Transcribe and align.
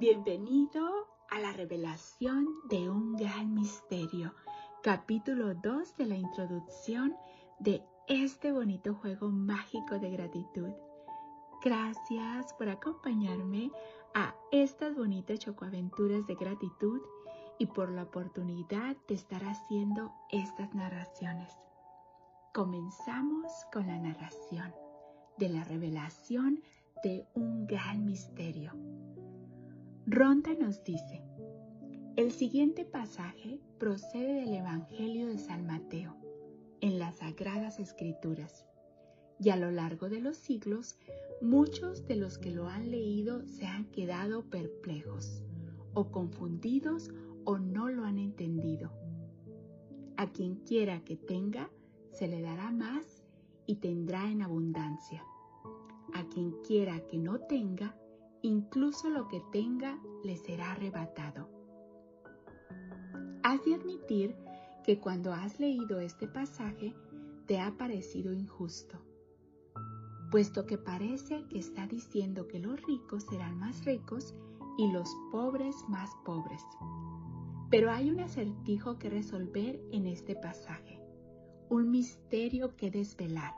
Bienvenido 0.00 1.08
a 1.28 1.38
la 1.40 1.52
revelación 1.52 2.46
de 2.70 2.88
un 2.88 3.16
gran 3.16 3.52
misterio, 3.52 4.34
capítulo 4.82 5.54
2 5.54 5.94
de 5.98 6.06
la 6.06 6.16
introducción 6.16 7.14
de 7.58 7.82
este 8.08 8.50
bonito 8.50 8.94
juego 8.94 9.28
mágico 9.28 9.98
de 9.98 10.10
gratitud. 10.10 10.70
Gracias 11.62 12.54
por 12.54 12.70
acompañarme 12.70 13.70
a 14.14 14.34
estas 14.52 14.96
bonitas 14.96 15.40
chocoaventuras 15.40 16.26
de 16.26 16.34
gratitud 16.34 17.02
y 17.58 17.66
por 17.66 17.90
la 17.90 18.04
oportunidad 18.04 18.96
de 19.06 19.16
estar 19.16 19.44
haciendo 19.44 20.14
estas 20.30 20.74
narraciones. 20.74 21.52
Comenzamos 22.54 23.52
con 23.70 23.86
la 23.86 23.98
narración 23.98 24.74
de 25.36 25.50
la 25.50 25.62
revelación 25.64 26.62
de 27.04 27.26
un 27.34 27.66
gran 27.66 28.06
misterio. 28.06 28.72
Ronda 30.12 30.52
nos 30.54 30.82
dice, 30.82 31.22
el 32.16 32.32
siguiente 32.32 32.84
pasaje 32.84 33.60
procede 33.78 34.40
del 34.40 34.54
Evangelio 34.54 35.28
de 35.28 35.38
San 35.38 35.64
Mateo, 35.68 36.16
en 36.80 36.98
las 36.98 37.18
Sagradas 37.18 37.78
Escrituras, 37.78 38.66
y 39.38 39.50
a 39.50 39.56
lo 39.56 39.70
largo 39.70 40.08
de 40.08 40.20
los 40.20 40.36
siglos, 40.36 40.98
muchos 41.40 42.08
de 42.08 42.16
los 42.16 42.38
que 42.38 42.50
lo 42.50 42.66
han 42.66 42.90
leído 42.90 43.46
se 43.46 43.66
han 43.66 43.84
quedado 43.92 44.50
perplejos, 44.50 45.44
o 45.94 46.10
confundidos, 46.10 47.12
o 47.44 47.58
no 47.58 47.88
lo 47.88 48.04
han 48.04 48.18
entendido. 48.18 48.90
A 50.16 50.32
quien 50.32 50.56
quiera 50.56 51.04
que 51.04 51.14
tenga, 51.14 51.70
se 52.10 52.26
le 52.26 52.42
dará 52.42 52.72
más 52.72 53.22
y 53.64 53.76
tendrá 53.76 54.28
en 54.28 54.42
abundancia. 54.42 55.24
A 56.14 56.26
quien 56.26 56.50
quiera 56.66 56.98
que 57.06 57.16
no 57.16 57.38
tenga, 57.38 57.94
incluso 58.42 59.08
lo 59.10 59.28
que 59.28 59.42
tenga 59.52 59.98
le 60.24 60.36
será 60.36 60.72
arrebatado. 60.72 61.48
Has 63.42 63.64
de 63.64 63.74
admitir 63.74 64.36
que 64.84 64.98
cuando 64.98 65.32
has 65.32 65.58
leído 65.60 66.00
este 66.00 66.26
pasaje 66.26 66.94
te 67.46 67.60
ha 67.60 67.76
parecido 67.76 68.32
injusto, 68.32 68.98
puesto 70.30 70.66
que 70.66 70.78
parece 70.78 71.44
que 71.48 71.58
está 71.58 71.86
diciendo 71.86 72.46
que 72.46 72.60
los 72.60 72.80
ricos 72.82 73.24
serán 73.24 73.58
más 73.58 73.84
ricos 73.84 74.34
y 74.78 74.90
los 74.92 75.08
pobres 75.30 75.76
más 75.88 76.10
pobres. 76.24 76.62
Pero 77.70 77.90
hay 77.90 78.10
un 78.10 78.20
acertijo 78.20 78.98
que 78.98 79.10
resolver 79.10 79.80
en 79.92 80.06
este 80.06 80.34
pasaje, 80.34 81.00
un 81.68 81.90
misterio 81.90 82.76
que 82.76 82.90
desvelar, 82.90 83.54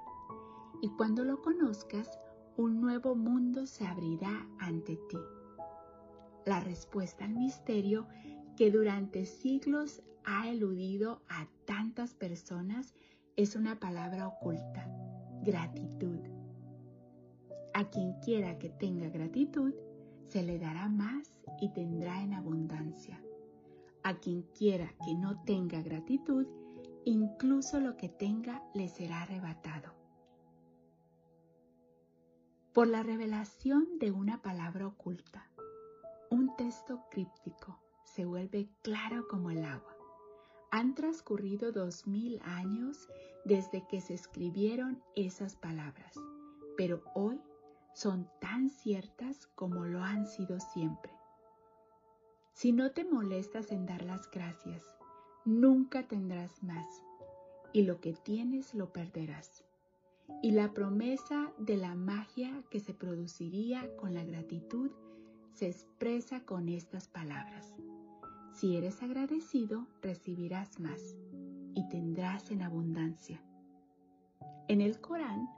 y 0.80 0.90
cuando 0.96 1.24
lo 1.24 1.40
conozcas 1.40 2.18
un 2.56 2.80
nuevo 2.80 3.14
mundo 3.14 3.66
se 3.66 3.86
abrirá 3.86 4.46
ante 4.58 4.96
ti. 5.08 5.18
La 6.44 6.60
respuesta 6.60 7.24
al 7.24 7.34
misterio 7.34 8.06
que 8.56 8.70
durante 8.70 9.24
siglos 9.24 10.02
ha 10.24 10.48
eludido 10.48 11.22
a 11.28 11.48
tantas 11.64 12.14
personas 12.14 12.94
es 13.36 13.56
una 13.56 13.80
palabra 13.80 14.28
oculta, 14.28 14.86
gratitud. 15.42 16.18
A 17.72 17.88
quien 17.88 18.12
quiera 18.20 18.58
que 18.58 18.68
tenga 18.68 19.08
gratitud, 19.08 19.72
se 20.28 20.42
le 20.42 20.58
dará 20.58 20.88
más 20.88 21.38
y 21.60 21.70
tendrá 21.70 22.22
en 22.22 22.34
abundancia. 22.34 23.22
A 24.02 24.18
quien 24.18 24.42
quiera 24.58 24.92
que 25.04 25.14
no 25.14 25.42
tenga 25.44 25.80
gratitud, 25.80 26.46
incluso 27.04 27.80
lo 27.80 27.96
que 27.96 28.10
tenga 28.10 28.62
le 28.74 28.88
será 28.88 29.22
arrebatado 29.22 30.01
por 32.72 32.86
la 32.86 33.02
revelación 33.02 33.98
de 33.98 34.10
una 34.10 34.40
palabra 34.40 34.86
oculta. 34.86 35.46
Un 36.30 36.56
texto 36.56 37.02
críptico 37.10 37.78
se 38.04 38.24
vuelve 38.24 38.70
claro 38.80 39.28
como 39.28 39.50
el 39.50 39.62
agua. 39.64 39.94
Han 40.70 40.94
transcurrido 40.94 41.72
dos 41.72 42.06
mil 42.06 42.40
años 42.44 43.10
desde 43.44 43.86
que 43.88 44.00
se 44.00 44.14
escribieron 44.14 45.02
esas 45.16 45.54
palabras, 45.54 46.14
pero 46.78 47.02
hoy 47.14 47.38
son 47.94 48.30
tan 48.40 48.70
ciertas 48.70 49.48
como 49.48 49.84
lo 49.84 50.02
han 50.02 50.26
sido 50.26 50.58
siempre. 50.58 51.12
Si 52.54 52.72
no 52.72 52.92
te 52.92 53.04
molestas 53.04 53.70
en 53.70 53.84
dar 53.84 54.02
las 54.02 54.30
gracias, 54.30 54.82
nunca 55.44 56.08
tendrás 56.08 56.62
más, 56.62 56.86
y 57.74 57.82
lo 57.82 58.00
que 58.00 58.14
tienes 58.14 58.72
lo 58.72 58.94
perderás 58.94 59.62
y 60.40 60.52
la 60.52 60.72
promesa 60.72 61.52
de 61.58 61.76
la 61.76 61.94
magia 61.94 62.62
que 62.70 62.80
se 62.80 62.94
produciría 62.94 63.88
con 63.96 64.14
la 64.14 64.24
gratitud 64.24 64.90
se 65.52 65.66
expresa 65.68 66.44
con 66.44 66.68
estas 66.68 67.08
palabras. 67.08 67.74
Si 68.52 68.76
eres 68.76 69.02
agradecido, 69.02 69.86
recibirás 70.00 70.80
más 70.80 71.16
y 71.74 71.88
tendrás 71.88 72.50
en 72.50 72.62
abundancia. 72.62 73.42
En 74.68 74.80
el 74.80 75.00
Corán 75.00 75.48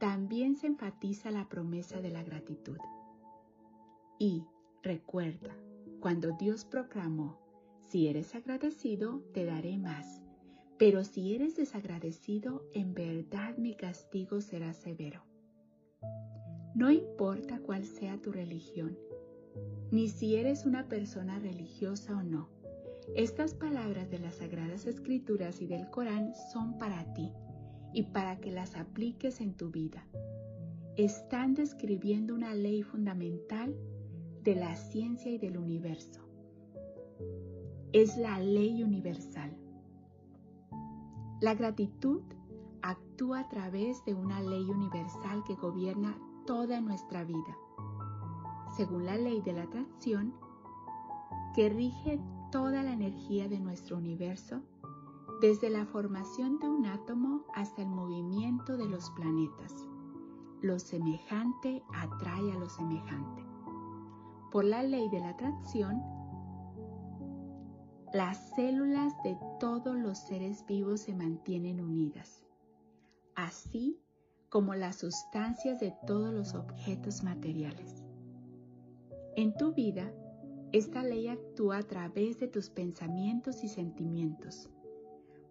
también 0.00 0.56
se 0.56 0.66
enfatiza 0.66 1.30
la 1.30 1.48
promesa 1.48 2.00
de 2.00 2.10
la 2.10 2.22
gratitud. 2.22 2.78
Y 4.18 4.44
recuerda, 4.82 5.54
cuando 6.00 6.32
Dios 6.32 6.64
proclamó, 6.64 7.38
si 7.88 8.08
eres 8.08 8.34
agradecido, 8.34 9.20
te 9.32 9.44
daré 9.44 9.78
más 9.78 10.22
pero 10.78 11.02
si 11.04 11.34
eres 11.34 11.56
desagradecido, 11.56 12.64
en 12.72 12.94
verdad 12.94 13.56
mi 13.56 13.74
castigo 13.74 14.40
será 14.40 14.72
severo. 14.72 15.22
No 16.74 16.90
importa 16.92 17.58
cuál 17.58 17.84
sea 17.84 18.20
tu 18.20 18.30
religión, 18.30 18.96
ni 19.90 20.08
si 20.08 20.36
eres 20.36 20.66
una 20.66 20.88
persona 20.88 21.40
religiosa 21.40 22.16
o 22.16 22.22
no. 22.22 22.48
Estas 23.16 23.54
palabras 23.54 24.08
de 24.10 24.20
las 24.20 24.36
Sagradas 24.36 24.86
Escrituras 24.86 25.60
y 25.60 25.66
del 25.66 25.90
Corán 25.90 26.34
son 26.52 26.78
para 26.78 27.12
ti 27.14 27.32
y 27.92 28.04
para 28.04 28.38
que 28.38 28.52
las 28.52 28.76
apliques 28.76 29.40
en 29.40 29.54
tu 29.54 29.70
vida. 29.70 30.06
Están 30.96 31.54
describiendo 31.54 32.34
una 32.34 32.54
ley 32.54 32.82
fundamental 32.82 33.74
de 34.42 34.54
la 34.54 34.76
ciencia 34.76 35.32
y 35.32 35.38
del 35.38 35.56
universo. 35.56 36.20
Es 37.92 38.16
la 38.16 38.38
ley 38.38 38.82
universal. 38.82 39.56
La 41.40 41.54
gratitud 41.54 42.20
actúa 42.82 43.40
a 43.40 43.48
través 43.48 44.04
de 44.04 44.12
una 44.12 44.40
ley 44.40 44.68
universal 44.68 45.44
que 45.44 45.54
gobierna 45.54 46.18
toda 46.46 46.80
nuestra 46.80 47.22
vida, 47.22 47.56
según 48.76 49.06
la 49.06 49.16
ley 49.16 49.40
de 49.42 49.52
la 49.52 49.62
atracción, 49.62 50.34
que 51.54 51.68
rige 51.68 52.20
toda 52.50 52.82
la 52.82 52.92
energía 52.92 53.48
de 53.48 53.60
nuestro 53.60 53.98
universo, 53.98 54.62
desde 55.40 55.70
la 55.70 55.86
formación 55.86 56.58
de 56.58 56.68
un 56.68 56.86
átomo 56.86 57.44
hasta 57.54 57.82
el 57.82 57.88
movimiento 57.88 58.76
de 58.76 58.88
los 58.88 59.08
planetas. 59.10 59.86
Lo 60.60 60.80
semejante 60.80 61.84
atrae 61.94 62.50
a 62.50 62.58
lo 62.58 62.68
semejante. 62.68 63.44
Por 64.50 64.64
la 64.64 64.82
ley 64.82 65.08
de 65.08 65.20
la 65.20 65.28
atracción, 65.28 66.02
las 68.12 68.38
células 68.54 69.12
de 69.22 69.36
todos 69.60 69.94
los 69.94 70.18
seres 70.18 70.64
vivos 70.66 71.02
se 71.02 71.14
mantienen 71.14 71.80
unidas, 71.80 72.42
así 73.34 74.00
como 74.48 74.74
las 74.74 74.96
sustancias 74.96 75.78
de 75.78 75.94
todos 76.06 76.32
los 76.32 76.54
objetos 76.54 77.22
materiales. 77.22 78.02
En 79.36 79.54
tu 79.56 79.74
vida, 79.74 80.10
esta 80.72 81.02
ley 81.02 81.28
actúa 81.28 81.78
a 81.78 81.82
través 81.82 82.38
de 82.40 82.48
tus 82.48 82.70
pensamientos 82.70 83.62
y 83.62 83.68
sentimientos, 83.68 84.70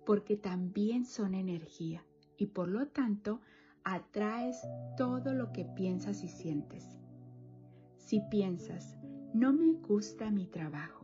porque 0.06 0.36
también 0.36 1.06
son 1.06 1.36
energía 1.36 2.04
y 2.38 2.48
por 2.48 2.70
lo 2.70 2.88
tanto 2.88 3.40
atraes 3.84 4.68
todo 4.98 5.34
lo 5.34 5.52
que 5.52 5.64
piensas 5.64 6.24
y 6.24 6.28
sientes. 6.28 6.98
Si 7.98 8.20
piensas, 8.32 8.98
no 9.34 9.54
me 9.54 9.74
gusta 9.74 10.32
mi 10.32 10.48
trabajo, 10.48 10.97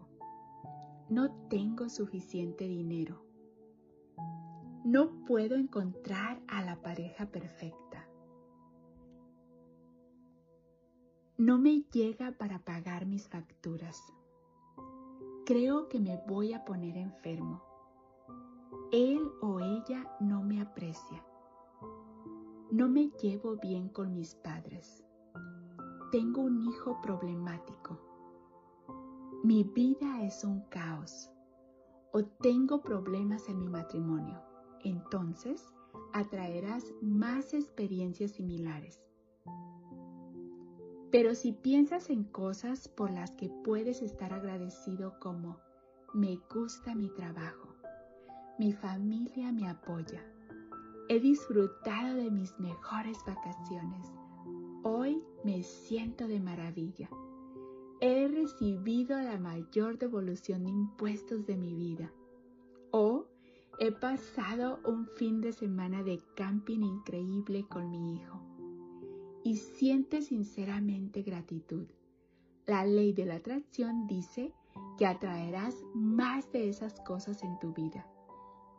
no 1.13 1.30
tengo 1.48 1.89
suficiente 1.89 2.68
dinero. 2.68 3.24
No 4.83 5.24
puedo 5.25 5.56
encontrar 5.56 6.42
a 6.48 6.63
la 6.63 6.81
pareja 6.81 7.27
perfecta. 7.27 8.10
No 11.38 11.60
me 11.60 11.83
llega 11.92 12.31
para 12.31 12.57
pagar 12.65 13.06
mis 13.06 13.27
facturas. 13.27 14.01
Creo 15.45 15.88
que 15.88 16.00
me 16.00 16.19
voy 16.27 16.54
a 16.54 16.65
poner 16.65 16.98
enfermo. 16.98 17.62
Él 18.92 19.21
o 19.44 19.60
ella 19.60 20.12
no 20.19 20.42
me 20.42 20.62
aprecia. 20.62 21.24
No 22.71 22.89
me 22.89 23.12
llevo 23.21 23.57
bien 23.57 23.88
con 23.89 24.15
mis 24.15 24.33
padres. 24.33 25.06
Tengo 26.12 26.42
un 26.42 26.65
hijo 26.65 27.00
problemático 27.04 28.12
mi 29.44 29.66
vida 29.66 30.24
es 30.24 30.45
un 30.45 30.62
caos. 30.69 31.30
O 32.13 32.24
tengo 32.24 32.81
problemas 32.81 33.50
en 33.50 33.60
mi 33.60 33.68
matrimonio, 33.68 34.42
entonces 34.86 35.68
atraerás 36.13 36.86
más 37.01 37.54
experiencias 37.54 38.31
similares. 38.31 39.04
Pero 41.12 41.36
si 41.36 41.51
piensas 41.51 42.10
en 42.10 42.24
cosas 42.24 42.88
por 42.88 43.12
las 43.12 43.36
que 43.36 43.50
puedes 43.66 44.01
estar 44.01 44.34
agradecido 44.34 45.19
como 45.19 45.60
me 46.13 46.39
gusta 46.54 46.96
mi 46.96 47.10
trabajo, 47.10 47.75
mi 48.57 48.72
familia 48.72 49.51
me 49.51 49.68
apoya, 49.68 50.24
he 51.10 51.19
disfrutado 51.19 52.16
de 52.16 52.31
mis 52.31 52.57
mejores 52.60 53.18
vacaciones, 53.28 54.07
hoy 54.84 55.22
me 55.44 55.63
siento 55.63 56.28
de 56.28 56.39
maravilla, 56.39 57.10
he 58.05 58.27
recibido 58.27 59.17
la 59.17 59.39
mayor 59.39 59.97
devolución 59.97 60.65
de 60.65 60.71
impuestos 60.71 61.45
de 61.45 61.55
mi 61.55 61.73
vida 61.73 62.11
o 62.91 63.27
he 63.79 63.94
pasado 63.94 64.81
un 64.83 65.07
fin 65.15 65.39
de 65.39 65.53
semana 65.53 66.03
de 66.03 66.19
camping 66.35 66.81
increíble 66.81 67.65
con 67.69 67.89
mi 67.89 68.15
hijo 68.15 68.41
y 69.45 69.55
siente 69.55 70.21
sinceramente 70.21 71.21
gratitud. 71.21 71.88
La 72.65 72.85
ley 72.85 73.13
de 73.13 73.25
la 73.25 73.35
atracción 73.35 74.05
dice 74.05 74.53
que 74.97 75.05
atraerás 75.05 75.81
más 75.94 76.51
de 76.51 76.67
esas 76.67 77.00
cosas 77.00 77.41
en 77.41 77.57
tu 77.59 77.71
vida. 77.71 78.05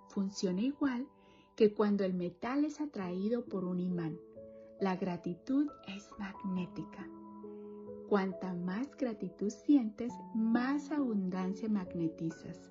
Funciona 0.09 0.61
igual 0.61 1.09
que 1.57 1.73
cuando 1.73 2.05
el 2.05 2.13
metal 2.13 2.67
es 2.67 2.79
atraído 2.79 3.47
por 3.47 3.65
un 3.65 3.81
imán. 3.81 4.19
La 4.81 4.97
gratitud 4.97 5.71
es 5.89 6.11
magnética. 6.19 7.09
Cuanta 8.09 8.53
más 8.53 8.97
gratitud 8.97 9.51
sientes, 9.51 10.13
más 10.35 10.91
abundancia 10.91 11.69
magnetizas. 11.69 12.71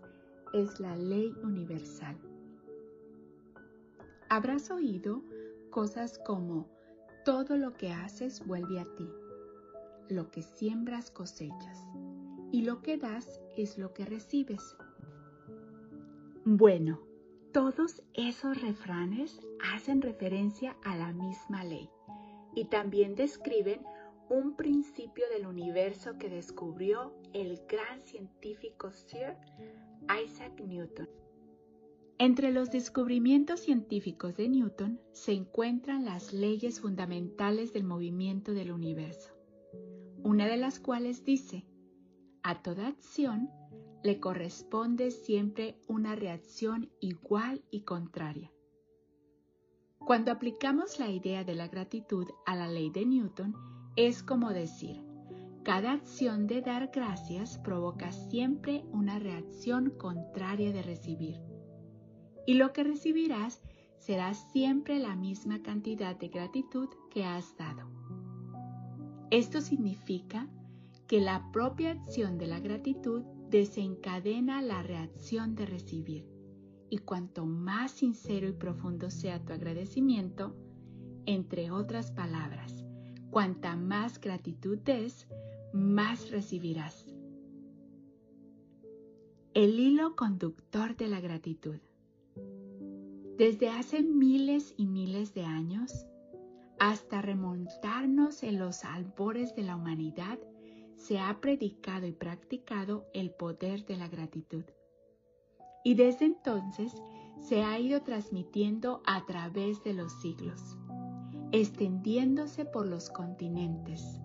Es 0.53 0.79
la 0.79 0.95
ley 0.95 1.33
universal. 1.43 2.15
Habrás 4.29 4.69
oído 4.69 5.23
cosas 5.71 6.19
como 6.25 6.67
todo 7.25 7.57
lo 7.57 7.73
que 7.73 7.91
haces 7.91 8.45
vuelve 8.45 8.79
a 8.79 8.85
ti. 8.95 9.09
Lo 10.09 10.29
que 10.29 10.43
siembras 10.43 11.09
cosechas. 11.09 11.83
Y 12.51 12.61
lo 12.61 12.83
que 12.83 12.97
das 12.97 13.41
es 13.57 13.77
lo 13.77 13.93
que 13.93 14.05
recibes. 14.05 14.75
Bueno, 16.45 16.99
todos 17.53 18.03
esos 18.13 18.61
refranes 18.61 19.39
hacen 19.73 20.01
referencia 20.01 20.75
a 20.83 20.95
la 20.95 21.13
misma 21.13 21.63
ley 21.63 21.89
y 22.55 22.65
también 22.65 23.15
describen 23.15 23.81
un 24.29 24.55
principio 24.55 25.25
del 25.29 25.45
universo 25.45 26.17
que 26.17 26.29
descubrió 26.29 27.13
el 27.33 27.61
gran 27.67 28.03
científico 28.03 28.91
Sir 28.91 29.35
Isaac 30.23 30.61
Newton. 30.61 31.09
Entre 32.19 32.51
los 32.51 32.71
descubrimientos 32.71 33.59
científicos 33.59 34.35
de 34.37 34.47
Newton 34.47 35.01
se 35.11 35.33
encuentran 35.33 36.05
las 36.05 36.31
leyes 36.31 36.79
fundamentales 36.79 37.73
del 37.73 37.83
movimiento 37.83 38.53
del 38.53 38.71
universo, 38.71 39.33
una 40.23 40.47
de 40.47 40.57
las 40.57 40.79
cuales 40.79 41.25
dice, 41.25 41.65
a 42.43 42.61
toda 42.61 42.87
acción 42.87 43.49
le 44.03 44.19
corresponde 44.19 45.11
siempre 45.11 45.77
una 45.87 46.15
reacción 46.15 46.91
igual 46.99 47.63
y 47.71 47.81
contraria. 47.81 48.51
Cuando 49.99 50.31
aplicamos 50.31 50.99
la 50.99 51.09
idea 51.09 51.45
de 51.45 51.55
la 51.55 51.69
gratitud 51.69 52.27
a 52.45 52.55
la 52.55 52.67
ley 52.67 52.89
de 52.89 53.05
Newton, 53.05 53.55
es 53.95 54.23
como 54.23 54.49
decir, 54.49 55.01
cada 55.63 55.93
acción 55.93 56.47
de 56.47 56.61
dar 56.61 56.91
gracias 56.93 57.57
provoca 57.59 58.11
siempre 58.11 58.83
una 58.91 59.19
reacción 59.19 59.91
contraria 59.91 60.71
de 60.71 60.81
recibir 60.81 61.39
y 62.45 62.55
lo 62.55 62.73
que 62.73 62.83
recibirás 62.83 63.61
será 63.97 64.33
siempre 64.33 64.99
la 64.99 65.15
misma 65.15 65.61
cantidad 65.61 66.15
de 66.15 66.27
gratitud 66.27 66.89
que 67.09 67.23
has 67.23 67.55
dado. 67.57 67.89
Esto 69.31 69.61
significa 69.61 70.47
que 71.07 71.21
la 71.21 71.49
propia 71.51 71.91
acción 71.91 72.37
de 72.37 72.47
la 72.47 72.59
gratitud 72.59 73.21
desencadena 73.49 74.61
la 74.61 74.83
reacción 74.83 75.55
de 75.55 75.65
recibir. 75.65 76.27
Y 76.89 76.99
cuanto 76.99 77.45
más 77.45 77.91
sincero 77.91 78.47
y 78.47 78.51
profundo 78.51 79.09
sea 79.09 79.43
tu 79.43 79.53
agradecimiento, 79.53 80.55
entre 81.25 81.71
otras 81.71 82.11
palabras, 82.11 82.82
cuanta 83.33 83.75
más 83.75 84.21
gratitud 84.21 84.77
des, 84.77 85.27
más 85.73 86.29
recibirás. 86.29 87.11
El 89.55 89.79
hilo 89.79 90.15
conductor 90.15 90.95
de 90.95 91.07
la 91.07 91.19
gratitud. 91.19 91.79
Desde 93.35 93.69
hace 93.69 94.03
miles 94.03 94.75
y 94.77 94.85
miles 94.85 95.33
de 95.33 95.45
años, 95.45 96.05
hasta 96.79 97.23
remontarnos 97.23 98.43
en 98.43 98.59
los 98.59 98.85
albores 98.85 99.55
de 99.55 99.63
la 99.63 99.77
humanidad, 99.77 100.37
se 100.95 101.17
ha 101.17 101.41
predicado 101.41 102.05
y 102.05 102.11
practicado 102.11 103.07
el 103.15 103.31
poder 103.31 103.83
de 103.87 103.97
la 103.97 104.07
gratitud. 104.09 104.65
Y 105.83 105.95
desde 105.95 106.25
entonces 106.25 106.93
se 107.39 107.63
ha 107.63 107.79
ido 107.79 108.03
transmitiendo 108.03 109.01
a 109.07 109.25
través 109.25 109.83
de 109.83 109.93
los 109.93 110.13
siglos, 110.21 110.77
extendiéndose 111.53 112.65
por 112.65 112.87
los 112.87 113.11
continentes, 113.11 114.19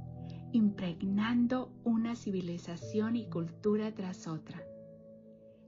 impregnando 0.53 1.71
una 1.85 2.17
civilización 2.17 3.17
y 3.17 3.29
cultura 3.29 3.95
tras 3.95 4.27
otra. 4.27 4.65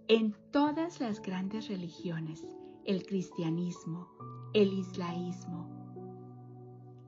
En 0.08 0.34
todas 0.52 1.00
las 1.00 1.20
grandes 1.20 1.68
religiones, 1.68 2.46
el 2.86 3.04
cristianismo, 3.04 4.08
el 4.54 4.72
islaísmo, 4.72 5.68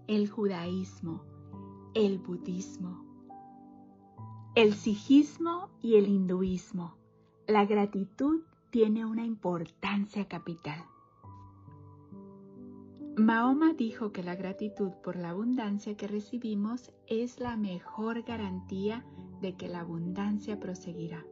el 0.07 0.29
judaísmo, 0.29 1.25
el 1.95 2.19
budismo, 2.19 3.07
el 4.55 4.75
sijismo 4.75 5.71
y 5.81 5.97
el 5.97 6.09
hinduismo. 6.09 6.99
La 7.47 7.65
gratitud 7.65 8.43
tiene 8.69 9.07
una 9.07 9.25
importancia 9.25 10.29
capital. 10.29 10.92
Mahoma 13.23 13.73
dijo 13.73 14.11
que 14.11 14.25
la 14.25 14.35
gratitud 14.35 14.91
por 15.05 15.15
la 15.15 15.31
abundancia 15.31 15.97
que 15.97 16.09
recibimos 16.09 16.91
es 17.07 17.39
la 17.39 17.57
mejor 17.57 18.23
garantía 18.23 19.05
de 19.41 19.55
que 19.55 19.69
la 19.69 19.79
abundancia 19.79 20.59
proseguirá. 20.59 21.25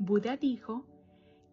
Buda 0.00 0.36
dijo 0.36 0.84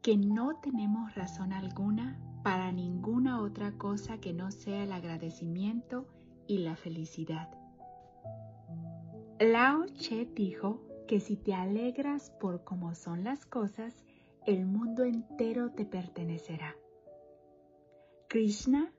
que 0.01 0.17
no 0.17 0.59
tenemos 0.59 1.13
razón 1.13 1.53
alguna 1.53 2.19
para 2.43 2.71
ninguna 2.71 3.41
otra 3.41 3.77
cosa 3.77 4.17
que 4.17 4.33
no 4.33 4.49
sea 4.49 4.83
el 4.83 4.91
agradecimiento 4.91 6.07
y 6.47 6.59
la 6.59 6.75
felicidad. 6.75 7.51
Lao 9.39 9.85
Che 9.85 10.25
dijo 10.25 10.81
que 11.07 11.19
si 11.19 11.37
te 11.37 11.53
alegras 11.53 12.31
por 12.41 12.63
cómo 12.63 12.95
son 12.95 13.23
las 13.23 13.45
cosas, 13.45 14.03
el 14.47 14.65
mundo 14.65 15.03
entero 15.03 15.69
te 15.73 15.85
pertenecerá. 15.85 16.75
Krishna 18.35 18.91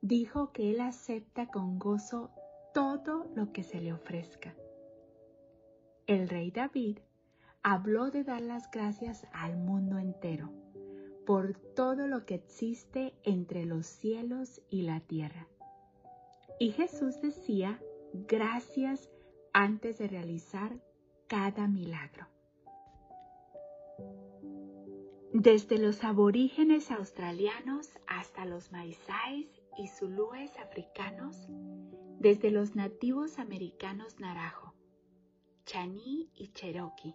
dijo 0.00 0.52
que 0.52 0.70
él 0.70 0.80
acepta 0.80 1.48
con 1.48 1.78
gozo 1.78 2.30
todo 2.72 3.26
lo 3.34 3.52
que 3.52 3.62
se 3.62 3.78
le 3.78 3.92
ofrezca. 3.92 4.54
El 6.06 6.30
rey 6.30 6.50
David 6.50 6.96
habló 7.62 8.10
de 8.10 8.24
dar 8.24 8.40
las 8.40 8.70
gracias 8.70 9.26
al 9.34 9.58
mundo 9.58 9.98
entero 9.98 10.50
por 11.26 11.58
todo 11.76 12.06
lo 12.06 12.24
que 12.24 12.36
existe 12.36 13.12
entre 13.22 13.66
los 13.66 13.84
cielos 13.84 14.62
y 14.70 14.80
la 14.80 15.00
tierra. 15.00 15.46
Y 16.58 16.70
Jesús 16.70 17.20
decía 17.20 17.78
gracias 18.14 19.10
antes 19.52 19.98
de 19.98 20.08
realizar 20.08 20.80
cada 21.26 21.68
milagro. 21.68 22.28
Desde 25.32 25.78
los 25.78 26.02
aborígenes 26.02 26.90
australianos 26.90 27.88
hasta 28.08 28.44
los 28.46 28.72
maizáis 28.72 29.46
y 29.78 29.86
zulúes 29.86 30.50
africanos, 30.58 31.46
desde 32.18 32.50
los 32.50 32.74
nativos 32.74 33.38
americanos 33.38 34.18
narajo, 34.18 34.74
chaní 35.66 36.28
y 36.34 36.48
cherokee, 36.48 37.14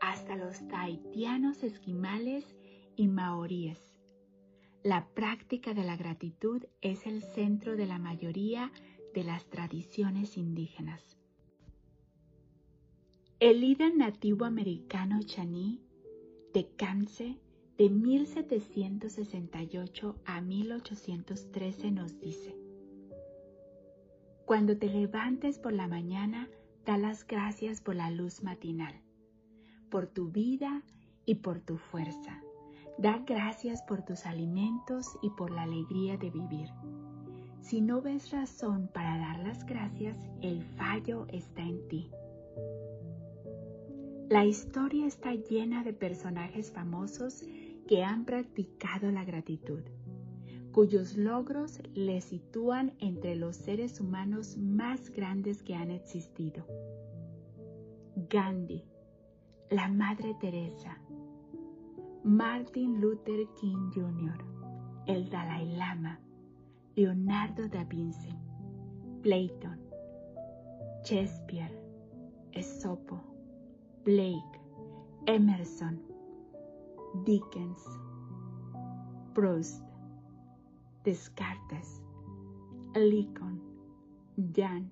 hasta 0.00 0.34
los 0.34 0.66
tahitianos 0.68 1.62
esquimales 1.62 2.56
y 2.96 3.06
maoríes. 3.06 4.00
La 4.82 5.06
práctica 5.06 5.74
de 5.74 5.84
la 5.84 5.98
gratitud 5.98 6.64
es 6.80 7.06
el 7.06 7.22
centro 7.22 7.76
de 7.76 7.84
la 7.84 7.98
mayoría 7.98 8.72
de 9.12 9.24
las 9.24 9.44
tradiciones 9.50 10.38
indígenas. 10.38 11.18
El 13.40 13.60
líder 13.60 13.94
nativo 13.94 14.46
americano 14.46 15.20
Chaní 15.22 15.85
de 16.56 16.64
Kamse 16.74 17.38
de 17.76 17.90
1768 17.90 20.16
a 20.24 20.40
1813 20.40 21.90
nos 21.90 22.18
dice, 22.18 22.56
Cuando 24.46 24.78
te 24.78 24.88
levantes 24.88 25.58
por 25.58 25.74
la 25.74 25.86
mañana, 25.86 26.48
da 26.86 26.96
las 26.96 27.26
gracias 27.26 27.82
por 27.82 27.94
la 27.94 28.10
luz 28.10 28.42
matinal 28.42 29.02
por 29.90 30.06
tu 30.06 30.30
vida 30.30 30.82
y 31.26 31.34
por 31.34 31.60
tu 31.60 31.76
fuerza. 31.76 32.42
Da 32.96 33.22
gracias 33.26 33.82
por 33.82 34.02
tus 34.02 34.24
alimentos 34.24 35.18
y 35.20 35.28
por 35.28 35.50
la 35.50 35.64
alegría 35.64 36.16
de 36.16 36.30
vivir. 36.30 36.70
Si 37.60 37.82
no 37.82 38.00
ves 38.00 38.30
razón 38.30 38.88
para 38.94 39.18
dar 39.18 39.40
las 39.40 39.66
gracias, 39.66 40.16
el 40.40 40.64
fallo 40.64 41.26
está 41.28 41.60
en 41.60 41.86
ti. 41.88 42.10
La 44.28 44.44
historia 44.44 45.06
está 45.06 45.34
llena 45.34 45.84
de 45.84 45.92
personajes 45.92 46.72
famosos 46.72 47.44
que 47.86 48.02
han 48.02 48.24
practicado 48.24 49.12
la 49.12 49.24
gratitud, 49.24 49.82
cuyos 50.72 51.16
logros 51.16 51.80
les 51.94 52.24
sitúan 52.24 52.92
entre 52.98 53.36
los 53.36 53.54
seres 53.54 54.00
humanos 54.00 54.56
más 54.56 55.10
grandes 55.10 55.62
que 55.62 55.76
han 55.76 55.92
existido. 55.92 56.66
Gandhi, 58.28 58.82
la 59.70 59.86
Madre 59.86 60.34
Teresa, 60.40 60.98
Martin 62.24 63.00
Luther 63.00 63.46
King 63.60 63.92
Jr., 63.94 64.44
el 65.06 65.30
Dalai 65.30 65.66
Lama, 65.76 66.18
Leonardo 66.96 67.68
da 67.68 67.84
Vinci, 67.84 68.34
Platon, 69.22 69.78
Shakespeare, 71.04 71.70
Esopo, 72.50 73.35
Blake, 74.06 74.60
Emerson, 75.26 76.00
Dickens, 77.24 77.82
Proust, 79.34 79.82
Descartes, 81.02 82.04
Lincoln, 82.94 83.60
Jan, 84.54 84.88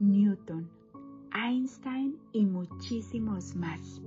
Newton, 0.00 0.66
Einstein 1.34 2.16
y 2.32 2.46
muchísimos 2.46 3.54
más. 3.54 4.00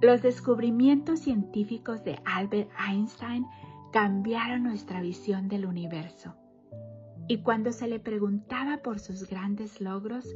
Los 0.00 0.22
descubrimientos 0.22 1.18
científicos 1.18 2.04
de 2.04 2.20
Albert 2.24 2.70
Einstein 2.88 3.46
cambiaron 3.92 4.62
nuestra 4.62 5.00
visión 5.00 5.48
del 5.48 5.66
universo. 5.66 6.36
Y 7.26 7.38
cuando 7.38 7.72
se 7.72 7.88
le 7.88 7.98
preguntaba 7.98 8.76
por 8.76 9.00
sus 9.00 9.28
grandes 9.28 9.80
logros, 9.80 10.32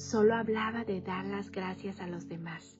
solo 0.00 0.34
hablaba 0.34 0.84
de 0.84 1.02
dar 1.02 1.26
las 1.26 1.50
gracias 1.50 2.00
a 2.00 2.06
los 2.06 2.26
demás. 2.26 2.78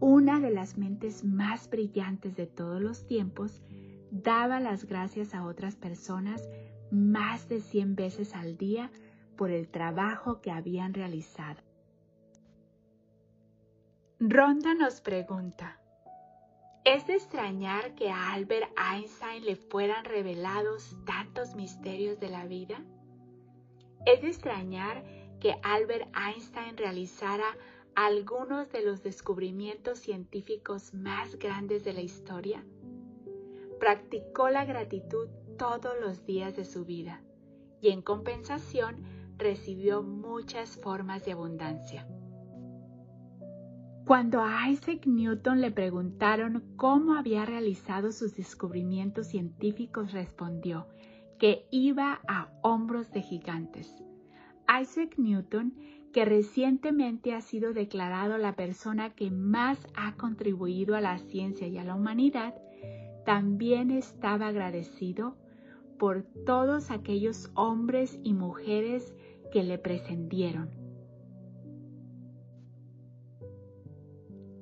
Una 0.00 0.38
de 0.38 0.50
las 0.50 0.76
mentes 0.76 1.24
más 1.24 1.70
brillantes 1.70 2.36
de 2.36 2.46
todos 2.46 2.80
los 2.80 3.06
tiempos 3.06 3.62
daba 4.10 4.60
las 4.60 4.84
gracias 4.84 5.34
a 5.34 5.46
otras 5.46 5.76
personas 5.76 6.46
más 6.90 7.48
de 7.48 7.60
100 7.60 7.96
veces 7.96 8.34
al 8.34 8.58
día 8.58 8.90
por 9.36 9.50
el 9.50 9.68
trabajo 9.68 10.42
que 10.42 10.50
habían 10.50 10.92
realizado. 10.92 11.62
Ronda 14.20 14.74
nos 14.74 15.00
pregunta, 15.00 15.80
¿es 16.84 17.06
de 17.06 17.14
extrañar 17.14 17.94
que 17.94 18.10
a 18.10 18.34
Albert 18.34 18.70
Einstein 18.78 19.44
le 19.44 19.56
fueran 19.56 20.04
revelados 20.04 20.96
tantos 21.06 21.54
misterios 21.54 22.20
de 22.20 22.28
la 22.28 22.44
vida? 22.44 22.82
¿Es 24.04 24.22
de 24.22 24.28
extrañar 24.28 25.25
que 25.46 25.54
Albert 25.62 26.08
Einstein 26.16 26.76
realizara 26.76 27.44
algunos 27.94 28.72
de 28.72 28.84
los 28.84 29.04
descubrimientos 29.04 30.00
científicos 30.00 30.92
más 30.92 31.38
grandes 31.38 31.84
de 31.84 31.92
la 31.92 32.00
historia? 32.00 32.64
Practicó 33.78 34.48
la 34.50 34.64
gratitud 34.64 35.28
todos 35.56 35.92
los 36.00 36.26
días 36.26 36.56
de 36.56 36.64
su 36.64 36.84
vida 36.84 37.22
y 37.80 37.90
en 37.90 38.02
compensación 38.02 39.04
recibió 39.38 40.02
muchas 40.02 40.78
formas 40.78 41.24
de 41.24 41.30
abundancia. 41.34 42.08
Cuando 44.04 44.42
a 44.42 44.68
Isaac 44.68 45.06
Newton 45.06 45.60
le 45.60 45.70
preguntaron 45.70 46.74
cómo 46.74 47.14
había 47.14 47.46
realizado 47.46 48.10
sus 48.10 48.34
descubrimientos 48.34 49.28
científicos, 49.28 50.10
respondió 50.10 50.88
que 51.38 51.68
iba 51.70 52.20
a 52.26 52.50
hombros 52.62 53.12
de 53.12 53.22
gigantes. 53.22 54.02
Isaac 54.68 55.14
Newton, 55.18 55.74
que 56.12 56.24
recientemente 56.24 57.34
ha 57.34 57.40
sido 57.40 57.72
declarado 57.72 58.38
la 58.38 58.56
persona 58.56 59.14
que 59.14 59.30
más 59.30 59.78
ha 59.94 60.16
contribuido 60.16 60.96
a 60.96 61.00
la 61.00 61.18
ciencia 61.18 61.66
y 61.66 61.78
a 61.78 61.84
la 61.84 61.94
humanidad, 61.94 62.54
también 63.24 63.90
estaba 63.90 64.48
agradecido 64.48 65.36
por 65.98 66.22
todos 66.44 66.90
aquellos 66.90 67.50
hombres 67.54 68.18
y 68.22 68.34
mujeres 68.34 69.14
que 69.52 69.62
le 69.62 69.78
precedieron. 69.78 70.70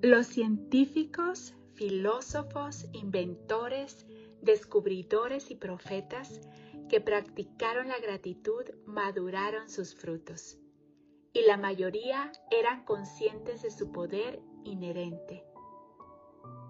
Los 0.03 0.27
científicos, 0.27 1.55
filósofos, 1.75 2.89
inventores, 2.93 4.07
descubridores 4.43 5.51
y 5.51 5.57
profetas 5.57 6.41
que 6.95 7.01
practicaron 7.01 7.89
la 7.89 7.99
gratitud 7.99 8.63
maduraron 8.87 9.69
sus 9.69 9.97
frutos, 9.97 10.61
y 11.33 11.43
la 11.45 11.57
mayoría 11.57 12.31
eran 12.53 12.85
conscientes 12.85 13.63
de 13.63 13.73
su 13.73 13.91
poder 13.91 14.41
inherente. 14.63 15.45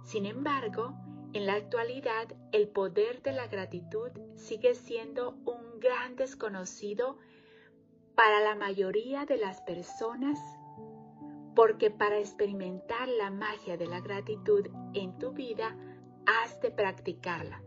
Sin 0.03 0.25
embargo, 0.25 0.95
en 1.35 1.45
la 1.45 1.53
actualidad 1.57 2.35
el 2.53 2.69
poder 2.69 3.21
de 3.21 3.33
la 3.33 3.49
gratitud 3.49 4.13
sigue 4.35 4.75
siendo 4.75 5.33
un 5.45 5.79
gran 5.79 6.17
desconocido 6.17 7.19
para 8.15 8.41
la 8.41 8.55
mayoría 8.55 9.27
de 9.27 9.37
las 9.37 9.61
personas, 9.61 10.39
porque 11.55 11.91
para 11.91 12.19
experimentar 12.19 13.09
la 13.09 13.31
magia 13.31 13.77
de 13.77 13.89
la 13.89 14.01
gratitud 14.01 14.69
en 14.95 15.19
tu 15.19 15.33
vida, 15.33 15.77
has 16.25 16.63
de 16.63 16.71
practicarla. 16.71 17.63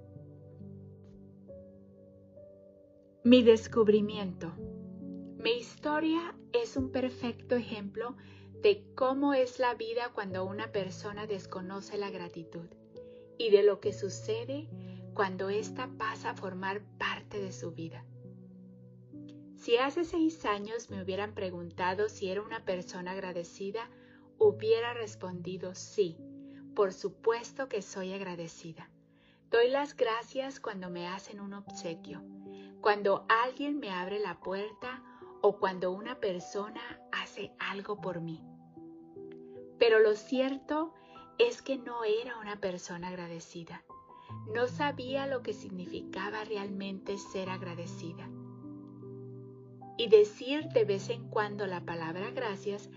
Mi 3.28 3.44
descubrimiento. 3.44 4.54
Mi 5.44 5.58
historia 5.58 6.34
es 6.54 6.78
un 6.78 6.94
perfecto 6.94 7.56
ejemplo 7.56 8.16
de 8.62 8.86
cómo 8.96 9.34
es 9.34 9.60
la 9.60 9.74
vida 9.74 10.14
cuando 10.14 10.46
una 10.46 10.72
persona 10.72 11.28
desconoce 11.28 11.98
la 11.98 12.10
gratitud 12.10 12.70
y 13.38 13.50
de 13.50 13.64
lo 13.64 13.82
que 13.82 13.92
sucede 13.92 14.70
cuando 15.14 15.50
ésta 15.50 15.90
pasa 15.98 16.30
a 16.30 16.36
formar 16.36 16.82
parte 16.98 17.42
de 17.42 17.52
su 17.52 17.74
vida. 17.74 18.06
Si 19.58 19.76
hace 19.76 20.06
seis 20.06 20.46
años 20.46 20.90
me 20.90 21.04
hubieran 21.04 21.34
preguntado 21.34 22.08
si 22.08 22.30
era 22.30 22.42
una 22.42 22.64
persona 22.64 23.12
agradecida, 23.12 23.90
hubiera 24.38 24.94
respondido 24.94 25.76
sí, 25.76 26.16
por 26.74 26.94
supuesto 26.94 27.68
que 27.68 27.82
soy 27.82 28.14
agradecida. 28.14 28.90
Doy 29.52 29.68
las 29.70 29.98
gracias 29.98 30.62
cuando 30.62 30.90
me 30.90 31.10
hacen 31.10 31.42
un 31.42 31.56
obsequio 31.56 32.24
cuando 32.82 33.26
alguien 33.28 33.80
me 33.80 33.90
abre 33.90 34.20
la 34.20 34.40
puerta 34.40 35.04
o 35.42 35.58
cuando 35.58 35.92
una 35.92 36.20
persona 36.20 36.82
hace 37.12 37.52
algo 37.60 38.00
por 38.00 38.22
mí. 38.22 38.42
Pero 39.80 40.00
lo 40.00 40.16
cierto 40.16 40.94
es 41.38 41.62
que 41.62 41.78
no 41.78 42.04
era 42.04 42.40
una 42.40 42.60
persona 42.60 43.10
agradecida. 43.10 43.84
No 44.54 44.68
sabía 44.68 45.28
lo 45.28 45.42
que 45.42 45.54
significaba 45.54 46.44
realmente 46.44 47.18
ser 47.18 47.50
agradecida. 47.50 48.30
Y 49.98 50.10
decir 50.10 50.70
de 50.70 50.86
vez 50.86 51.10
en 51.10 51.30
cuando 51.30 51.66
la 51.66 51.86
palabra 51.86 52.32
gracias 52.32 52.90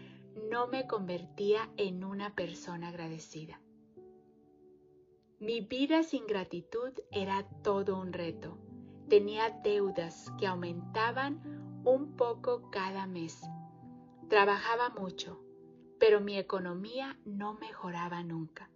no 0.51 0.67
me 0.69 0.87
convertía 0.87 1.71
en 1.77 2.05
una 2.05 2.35
persona 2.35 2.89
agradecida. 2.89 3.61
Mi 5.39 5.61
vida 5.61 6.03
sin 6.03 6.27
gratitud 6.27 6.93
era 7.11 7.49
todo 7.63 7.99
un 7.99 8.13
reto 8.13 8.59
Tenía 9.11 9.51
deudas 9.51 10.31
que 10.39 10.47
aumentaban 10.47 11.43
un 11.85 12.15
poco 12.17 12.71
cada 12.71 13.09
mes. 13.09 13.43
Trabajaba 14.29 14.91
mucho, 14.91 15.45
pero 15.99 16.21
mi 16.21 16.39
economía 16.39 17.19
no 17.25 17.55
mejoraba 17.55 18.23
nunca. 18.23 18.71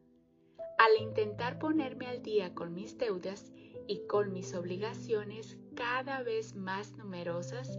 Al 0.77 1.01
intentar 1.01 1.61
ponerme 1.61 2.09
al 2.09 2.21
día 2.21 2.53
con 2.53 2.75
mis 2.75 2.99
deudas 2.99 3.53
y 3.87 4.09
con 4.09 4.33
mis 4.33 4.57
obligaciones 4.57 5.57
cada 5.77 6.25
vez 6.25 6.57
más 6.57 6.97
numerosas, 6.97 7.79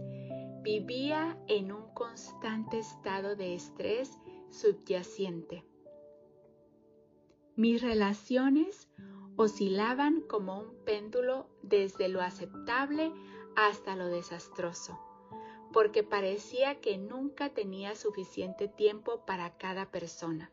vivía 0.62 1.38
en 1.48 1.72
un 1.72 1.92
constante 1.92 2.78
estado 2.78 3.36
de 3.36 3.54
estrés 3.54 4.18
subyacente. 4.48 5.62
Mis 7.54 7.82
relaciones 7.82 8.88
oscilaban 9.36 10.22
como 10.22 10.58
un 10.58 10.74
péndulo 10.84 11.48
desde 11.62 12.08
lo 12.08 12.20
aceptable 12.22 13.12
hasta 13.54 13.96
lo 13.96 14.06
desastroso, 14.06 14.98
porque 15.72 16.02
parecía 16.02 16.80
que 16.80 16.98
nunca 16.98 17.50
tenía 17.50 17.94
suficiente 17.94 18.68
tiempo 18.68 19.24
para 19.26 19.56
cada 19.56 19.90
persona. 19.90 20.50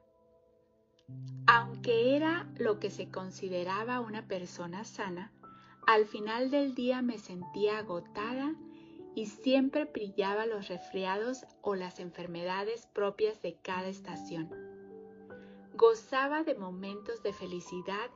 Aunque 1.48 2.16
era 2.16 2.50
lo 2.58 2.80
que 2.80 2.90
se 2.90 3.10
consideraba 3.10 4.00
una 4.00 4.28
persona 4.28 4.86
sana, 4.86 5.32
al 5.86 6.06
final 6.06 6.50
del 6.50 6.76
día 6.76 7.02
me 7.02 7.20
sentía 7.20 7.80
agotada 7.80 8.56
y 9.16 9.28
siempre 9.28 9.86
brillaba 9.86 10.46
los 10.46 10.70
resfriados 10.70 11.46
o 11.62 11.76
las 11.76 12.00
enfermedades 12.00 12.88
propias 12.88 13.42
de 13.42 13.56
cada 13.62 13.88
estación. 13.88 14.50
Gozaba 15.76 16.44
de 16.44 16.56
momentos 16.56 17.22
de 17.22 17.34
felicidad 17.34 18.10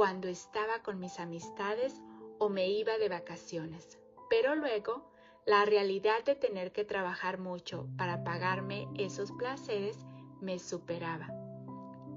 cuando 0.00 0.28
estaba 0.28 0.82
con 0.82 0.98
mis 0.98 1.20
amistades 1.20 2.00
o 2.38 2.48
me 2.48 2.70
iba 2.70 2.96
de 2.96 3.10
vacaciones. 3.10 3.98
Pero 4.30 4.54
luego, 4.54 5.04
la 5.44 5.66
realidad 5.66 6.24
de 6.24 6.34
tener 6.34 6.72
que 6.72 6.86
trabajar 6.86 7.38
mucho 7.38 7.86
para 7.98 8.24
pagarme 8.24 8.88
esos 8.96 9.30
placeres 9.32 9.98
me 10.40 10.58
superaba. 10.58 11.26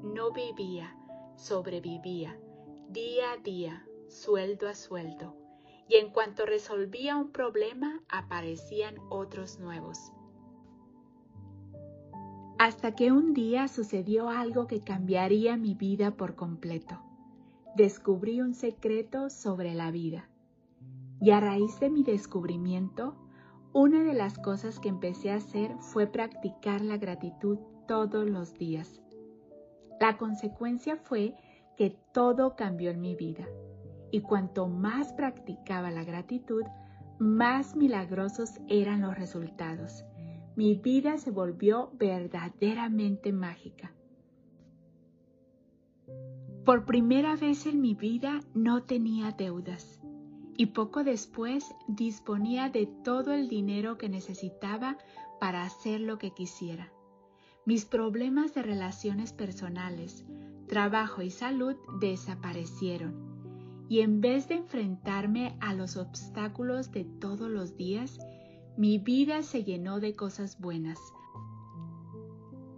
No 0.01 0.31
vivía, 0.31 0.95
sobrevivía, 1.35 2.39
día 2.87 3.33
a 3.33 3.37
día, 3.43 3.85
sueldo 4.07 4.69
a 4.69 4.75
sueldo, 4.75 5.35
y 5.89 5.95
en 5.95 6.09
cuanto 6.09 6.45
resolvía 6.45 7.17
un 7.17 7.33
problema 7.33 8.01
aparecían 8.07 8.95
otros 9.09 9.59
nuevos. 9.59 10.13
Hasta 12.57 12.95
que 12.95 13.11
un 13.11 13.33
día 13.33 13.67
sucedió 13.67 14.29
algo 14.29 14.67
que 14.67 14.85
cambiaría 14.85 15.57
mi 15.57 15.73
vida 15.73 16.11
por 16.11 16.35
completo. 16.35 17.01
Descubrí 17.75 18.41
un 18.41 18.53
secreto 18.53 19.29
sobre 19.29 19.73
la 19.73 19.91
vida. 19.91 20.29
Y 21.19 21.31
a 21.31 21.39
raíz 21.39 21.79
de 21.79 21.89
mi 21.89 22.03
descubrimiento, 22.03 23.15
una 23.73 24.03
de 24.03 24.13
las 24.13 24.37
cosas 24.37 24.79
que 24.79 24.89
empecé 24.89 25.31
a 25.31 25.37
hacer 25.37 25.75
fue 25.79 26.07
practicar 26.07 26.81
la 26.81 26.97
gratitud 26.97 27.57
todos 27.87 28.29
los 28.29 28.53
días. 28.53 29.01
La 29.99 30.17
consecuencia 30.17 30.97
fue 30.97 31.35
que 31.77 31.97
todo 32.13 32.55
cambió 32.55 32.91
en 32.91 33.01
mi 33.01 33.15
vida. 33.15 33.47
Y 34.11 34.21
cuanto 34.21 34.67
más 34.67 35.13
practicaba 35.13 35.89
la 35.89 36.03
gratitud, 36.03 36.63
más 37.19 37.75
milagrosos 37.75 38.59
eran 38.67 39.01
los 39.01 39.17
resultados 39.17 40.03
mi 40.55 40.75
vida 40.75 41.17
se 41.17 41.31
volvió 41.31 41.91
verdaderamente 41.93 43.31
mágica. 43.31 43.91
Por 46.65 46.85
primera 46.85 47.35
vez 47.35 47.65
en 47.65 47.81
mi 47.81 47.93
vida 47.93 48.41
no 48.53 48.83
tenía 48.83 49.31
deudas 49.31 49.99
y 50.55 50.67
poco 50.67 51.03
después 51.03 51.75
disponía 51.87 52.69
de 52.69 52.85
todo 52.85 53.33
el 53.33 53.49
dinero 53.49 53.97
que 53.97 54.09
necesitaba 54.09 54.97
para 55.39 55.63
hacer 55.63 55.99
lo 55.99 56.17
que 56.17 56.31
quisiera. 56.31 56.91
Mis 57.65 57.85
problemas 57.85 58.53
de 58.53 58.61
relaciones 58.61 59.33
personales, 59.33 60.25
trabajo 60.67 61.21
y 61.21 61.31
salud 61.31 61.75
desaparecieron 61.99 63.33
y 63.89 64.01
en 64.01 64.21
vez 64.21 64.47
de 64.47 64.55
enfrentarme 64.55 65.57
a 65.59 65.73
los 65.73 65.97
obstáculos 65.97 66.91
de 66.91 67.03
todos 67.05 67.49
los 67.49 67.77
días, 67.77 68.17
mi 68.77 68.97
vida 68.97 69.43
se 69.43 69.63
llenó 69.63 69.99
de 69.99 70.15
cosas 70.15 70.59
buenas, 70.59 70.99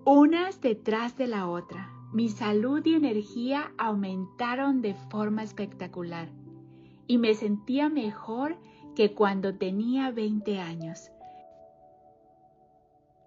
unas 0.03 0.59
detrás 0.61 1.15
de 1.15 1.27
la 1.27 1.47
otra. 1.47 1.94
Mi 2.15 2.29
salud 2.29 2.81
y 2.85 2.93
energía 2.93 3.73
aumentaron 3.77 4.81
de 4.81 4.93
forma 4.93 5.43
espectacular 5.43 6.29
y 7.07 7.17
me 7.17 7.33
sentía 7.33 7.89
mejor 7.89 8.55
que 8.95 9.13
cuando 9.13 9.55
tenía 9.55 10.11
20 10.11 10.61
años. 10.61 11.11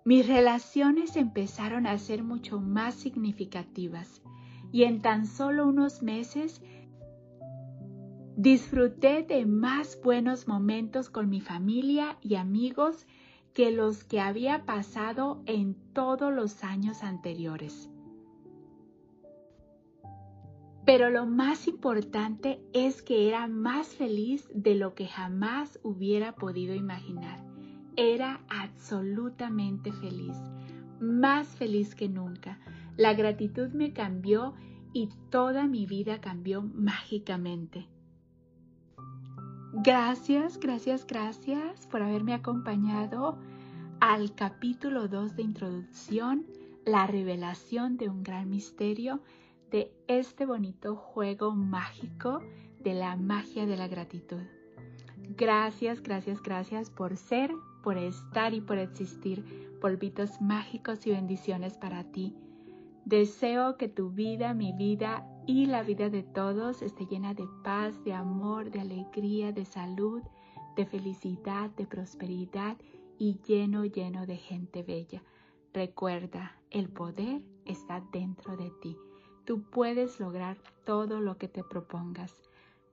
Mis 0.07 0.27
relaciones 0.27 1.17
empezaron 1.17 1.87
a 1.87 1.99
ser 1.99 2.23
mucho 2.23 2.63
más 2.63 2.95
significativas 2.95 4.23
y 4.73 4.85
en 4.85 5.03
tan 5.03 5.27
solo 5.27 5.69
unos 5.69 6.03
meses 6.03 6.63
Disfruté 8.39 9.23
de 9.23 9.45
más 9.45 10.01
buenos 10.03 10.49
momentos 10.49 11.11
con 11.11 11.29
mi 11.29 11.43
familia 11.43 12.17
y 12.23 12.37
amigos 12.37 13.07
que 13.53 13.71
los 13.71 14.05
que 14.05 14.21
había 14.21 14.65
pasado 14.65 15.43
en 15.45 15.75
todos 15.93 16.33
los 16.33 16.65
años 16.65 17.03
anteriores. 17.03 17.91
Pero 20.89 21.11
lo 21.11 21.27
más 21.27 21.69
importante 21.69 22.63
es 22.73 23.03
que 23.03 23.29
era 23.29 23.47
más 23.47 23.89
feliz 23.89 24.49
de 24.55 24.75
lo 24.75 24.95
que 24.95 25.07
jamás 25.07 25.79
hubiera 25.83 26.35
podido 26.35 26.75
imaginar. 26.75 27.45
Era 27.97 28.41
absolutamente 28.49 29.93
feliz, 29.93 30.35
más 30.99 31.47
feliz 31.49 31.95
que 31.95 32.09
nunca. 32.09 32.59
La 32.97 33.13
gratitud 33.13 33.69
me 33.75 33.93
cambió 33.93 34.55
y 34.95 35.11
toda 35.29 35.67
mi 35.67 35.85
vida 35.85 36.23
cambió 36.23 36.63
mágicamente. 36.63 37.87
Gracias, 39.75 40.59
gracias, 40.59 41.07
gracias 41.07 41.87
por 41.89 42.01
haberme 42.01 42.33
acompañado 42.33 43.39
al 44.01 44.35
capítulo 44.35 45.07
2 45.07 45.37
de 45.37 45.43
introducción, 45.43 46.47
la 46.87 47.07
revelación 47.07 47.99
de 47.99 48.09
un 48.09 48.23
gran 48.23 48.49
misterio 48.49 49.21
de 49.71 49.93
este 50.07 50.47
bonito 50.47 50.97
juego 50.97 51.55
mágico 51.55 52.41
de 52.81 52.95
la 52.95 53.17
magia 53.17 53.67
de 53.67 53.77
la 53.77 53.89
gratitud. 53.89 54.43
Gracias, 55.37 56.03
gracias, 56.03 56.43
gracias 56.43 56.91
por 56.91 57.17
ser, 57.17 57.51
por 57.83 57.99
estar 57.99 58.55
y 58.55 58.61
por 58.61 58.79
existir. 58.79 59.45
Polvitos 59.81 60.41
mágicos 60.41 61.07
y 61.07 61.11
bendiciones 61.11 61.77
para 61.77 62.05
ti. 62.05 62.35
Deseo 63.05 63.77
que 63.77 63.89
tu 63.89 64.11
vida, 64.11 64.55
mi 64.55 64.73
vida 64.73 65.27
y 65.47 65.67
la 65.67 65.83
vida 65.83 66.11
de 66.11 66.23
todos 66.23 66.83
esté 66.83 67.07
llena 67.07 67.35
de 67.35 67.47
paz, 67.63 68.03
de 68.05 68.13
amor, 68.13 68.71
de 68.71 68.81
alegría, 68.81 69.53
de 69.53 69.65
salud, 69.65 70.23
de 70.77 70.87
felicidad, 70.87 71.71
de 71.71 71.87
prosperidad 71.87 72.77
y 73.19 73.39
lleno, 73.47 73.85
lleno 73.85 74.27
de 74.27 74.37
gente 74.37 74.83
bella. 74.83 75.23
Recuerda, 75.73 76.57
el 76.71 76.89
poder 76.89 77.43
está 77.65 78.03
dentro 78.13 78.57
de 78.57 78.71
ti. 78.83 78.97
Tú 79.49 79.63
puedes 79.63 80.21
lograr 80.21 80.59
todo 80.85 81.23
lo 81.23 81.39
que 81.39 81.49
te 81.49 81.65
propongas. 81.65 82.35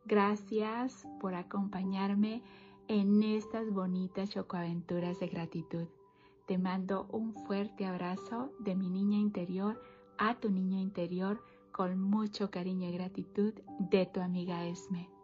Gracias 0.06 1.06
por 1.20 1.36
acompañarme 1.36 2.41
en 2.88 3.24
estas 3.24 3.74
bonitas 3.74 4.30
chocoaventuras 4.30 5.20
de 5.20 5.28
gratitud. 5.28 5.86
Te 6.46 6.58
mando 6.58 7.08
un 7.12 7.34
fuerte 7.34 7.86
abrazo 7.86 8.54
de 8.60 8.74
mi 8.74 8.89
niña 8.89 9.18
interior 9.18 9.84
a 10.18 10.36
tu 10.36 10.50
niño 10.50 10.80
interior 10.80 11.44
con 11.74 12.00
mucho 12.00 12.50
cariño 12.50 12.88
y 12.88 12.94
gratitud 12.94 13.54
de 13.80 14.06
tu 14.06 14.22
amiga 14.22 14.65
Esme. 14.65 15.14